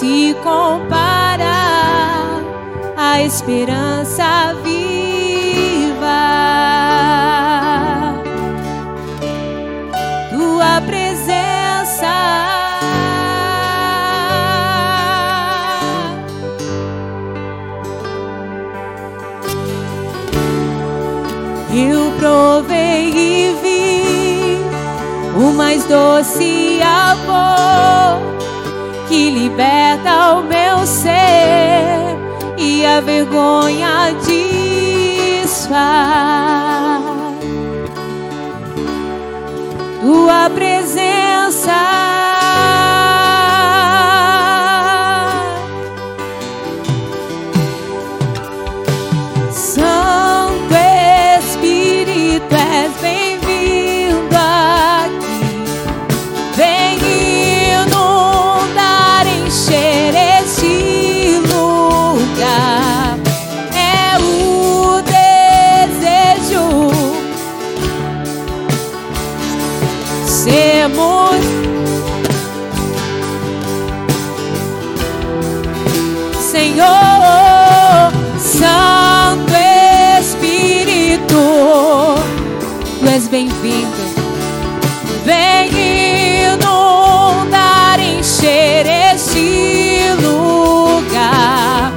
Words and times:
se 0.00 0.34
compara 0.42 1.60
à 2.96 3.20
esperança 3.20 4.54
viva. 4.64 6.22
Tua 10.30 10.80
presença. 10.86 12.16
Eu 21.74 22.10
provei 22.18 23.10
e 23.10 23.54
vi 23.62 24.58
o 25.38 25.52
mais 25.52 25.84
doce 25.84 26.79
que 29.10 29.28
liberta 29.28 30.34
o 30.34 30.44
meu 30.44 30.86
ser 30.86 32.16
e 32.56 32.86
a 32.86 33.00
vergonha 33.00 34.14
desfaz. 35.42 35.80
Santo 78.50 79.54
Espírito, 80.18 81.40
tu 82.98 83.06
és 83.08 83.28
bem-vindo. 83.28 84.02
Vem 85.24 85.70
inundar, 86.48 88.00
encher 88.00 88.86
este 89.14 90.10
lugar. 90.20 91.92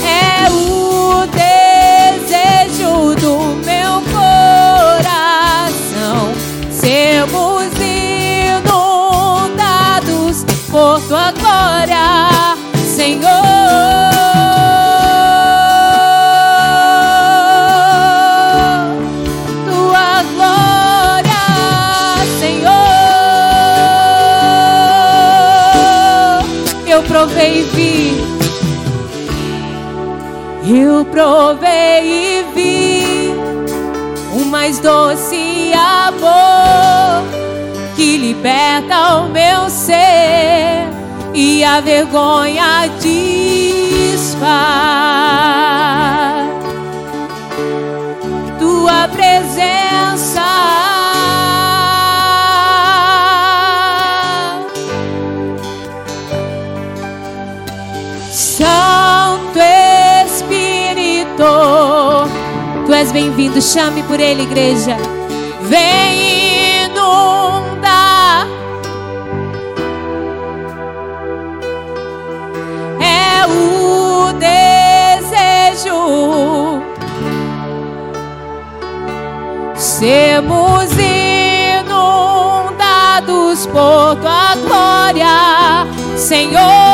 É 0.00 0.48
o 0.52 1.26
desejo 1.26 3.16
do 3.16 3.38
meu 3.64 4.00
coração. 4.14 5.22
Sermos 6.70 7.72
inundados 9.42 10.44
por 10.70 11.00
tua 11.08 11.32
glória. 11.32 11.75
Eu 30.68 31.04
provei 31.04 32.02
e 32.02 32.44
vi 32.52 33.30
o 34.34 34.44
mais 34.46 34.80
doce 34.80 35.72
amor 35.72 37.24
que 37.94 38.16
liberta 38.16 39.18
o 39.18 39.28
meu 39.28 39.70
ser 39.70 40.88
e 41.32 41.62
a 41.62 41.80
vergonha 41.80 42.88
desfaz. 43.00 44.26
Tua 48.58 49.08
presença. 49.08 49.85
És 63.00 63.12
bem-vindo. 63.12 63.60
Chame 63.60 64.02
por 64.04 64.18
Ele, 64.18 64.42
igreja. 64.42 64.96
Vem 65.62 66.84
inundar. 66.84 68.46
É 73.00 73.46
o 73.46 74.32
desejo. 75.12 76.00
Sermos 79.74 80.90
inundados 81.84 83.66
por 83.66 84.16
tua 84.16 84.54
glória, 84.64 85.86
Senhor. 86.16 86.85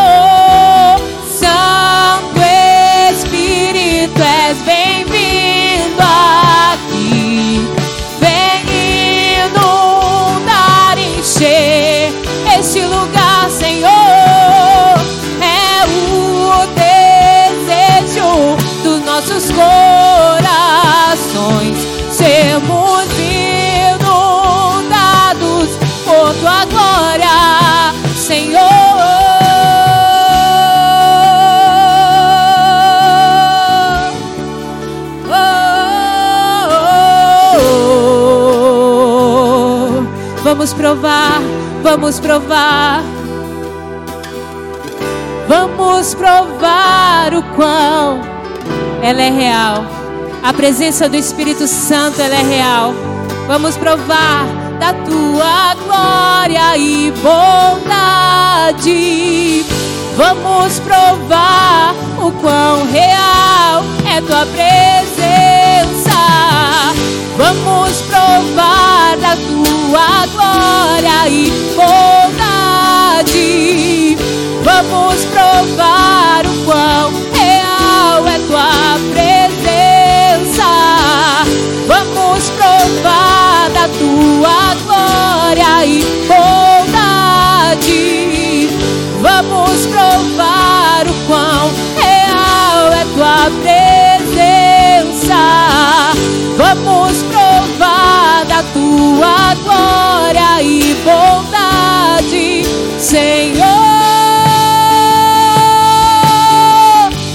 Vamos 40.53 40.75
provar, 40.75 41.41
vamos 41.83 42.21
provar. 42.21 43.03
Vamos 45.49 46.15
provar 46.15 47.33
o 47.35 47.43
quão 47.57 48.21
ela 49.03 49.23
é 49.23 49.31
real. 49.31 49.87
A 50.43 50.53
presença 50.53 51.09
do 51.09 51.17
Espírito 51.17 51.67
Santo, 51.67 52.21
ela 52.21 52.35
é 52.35 52.43
real. 52.43 52.93
Vamos 53.47 53.79
provar 53.79 54.45
da 54.79 54.93
tua 54.93 55.75
glória 55.87 56.77
e 56.77 57.11
bondade. 57.23 58.85
Vamos 60.19 60.79
provar 60.81 61.95
o 62.19 62.31
quão 62.31 62.85
real 62.91 63.83
é 64.07 64.21
tua 64.21 64.45
presença. 64.45 66.13
Vamos 67.39 68.03
provar 68.03 68.12
tua 69.37 70.27
glória 70.33 71.29
e 71.29 71.51
bondade. 71.77 73.33
Vamos 74.63 75.25
provar 75.27 76.47
o 76.47 76.65
quão 76.65 77.13
real 77.33 78.27
é 78.29 78.39
tua 78.47 78.99
presença. 79.13 80.71
Vamos 81.87 82.51
provar 82.51 83.71
da 83.71 83.89
tua 83.89 84.75
glória 84.85 85.85
e 85.87 86.05
bondade. 86.29 88.03
Vamos 89.21 89.87
provar 89.87 90.02
tua 98.73 99.55
glória 99.63 100.63
e 100.63 100.95
bondade, 101.05 102.65
Senhor. 102.99 103.63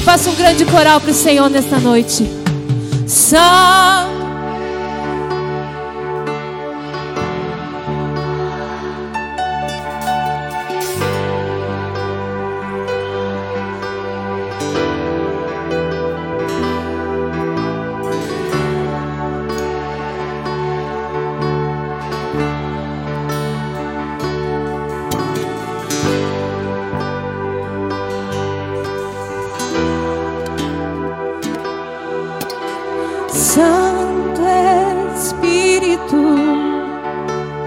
Faça 0.04 0.30
um 0.30 0.36
grande 0.36 0.66
coral 0.66 1.00
para 1.00 1.12
o 1.12 1.14
Senhor 1.14 1.50
nesta 1.50 1.80
noite. 1.80 2.28
Santo. 3.06 3.87
Santo 33.58 34.44
Espírito, 35.16 36.22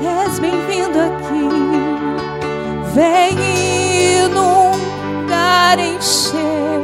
és 0.01 0.39
bem-vindo 0.39 1.01
aqui. 1.01 1.49
Vem 2.95 3.35
inundar, 4.23 5.81
encher. 5.81 6.81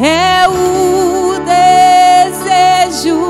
É 0.00 0.48
o 0.48 1.34
desejo 1.44 3.20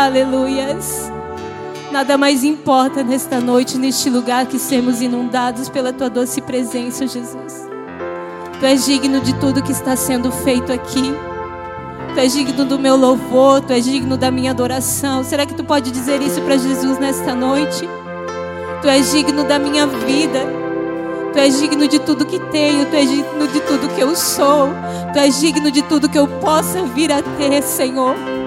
Aleluias. 0.06 1.12
Nada 1.92 2.16
mais 2.16 2.44
importa 2.44 3.04
nesta 3.04 3.40
noite, 3.40 3.76
neste 3.76 4.08
lugar, 4.08 4.46
que 4.46 4.60
sermos 4.60 5.02
inundados 5.02 5.68
pela 5.68 5.92
tua 5.92 6.12
doce 6.12 6.42
presença, 6.42 7.08
Jesus. 7.08 7.68
Tu 8.60 8.66
és 8.68 8.86
digno 8.86 9.20
de 9.20 9.34
tudo 9.40 9.64
que 9.64 9.72
está 9.72 9.96
sendo 9.96 10.32
feito 10.32 10.72
aqui. 10.72 11.12
Tu 12.14 12.20
és 12.20 12.34
digno 12.34 12.66
do 12.66 12.78
meu 12.78 12.96
louvor, 12.96 13.62
tu 13.62 13.74
és 13.74 13.84
digno 13.84 14.16
da 14.16 14.30
minha 14.30 14.52
adoração. 14.52 15.24
Será 15.24 15.44
que 15.44 15.56
tu 15.56 15.64
pode 15.64 15.90
dizer 15.90 16.22
isso 16.22 16.40
para 16.42 16.56
Jesus 16.56 17.00
nesta 17.00 17.34
noite? 17.34 17.90
Tu 18.84 18.88
és 18.88 19.12
digno 19.12 19.44
da 19.44 19.58
minha 19.58 19.88
vida. 19.88 20.46
Tu 21.34 21.40
és 21.40 21.60
digno 21.60 21.88
de 21.88 21.98
tudo 21.98 22.28
que 22.28 22.38
tenho, 22.52 22.86
tu 22.86 22.96
és 22.96 23.10
digno 23.10 23.48
de 23.48 23.60
tudo 23.62 23.90
que 23.96 24.02
eu 24.02 24.16
sou. 24.16 24.70
Tu 25.14 25.18
és 25.18 25.42
digno 25.42 25.72
de 25.72 25.82
tudo 25.82 26.08
que 26.08 26.20
eu 26.20 26.28
possa 26.28 26.84
vir 26.84 27.12
a 27.12 27.24
ter, 27.24 27.64
Senhor. 27.64 28.45